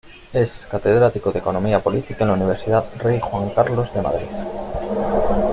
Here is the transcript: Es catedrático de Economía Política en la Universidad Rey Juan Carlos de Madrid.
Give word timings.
Es 0.33 0.65
catedrático 0.65 1.31
de 1.31 1.37
Economía 1.37 1.77
Política 1.79 2.23
en 2.23 2.29
la 2.29 2.33
Universidad 2.33 2.83
Rey 2.97 3.19
Juan 3.21 3.51
Carlos 3.51 3.93
de 3.93 4.01
Madrid. 4.01 4.27